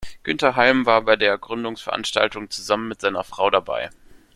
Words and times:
Günter 0.23 0.55
Halm 0.55 0.87
war 0.87 1.03
bei 1.03 1.15
der 1.15 1.37
Gründungsveranstaltung 1.37 2.49
zusammen 2.49 2.87
mit 2.87 2.99
seiner 3.01 3.23
Frau 3.23 3.51
dabei. 3.51 3.91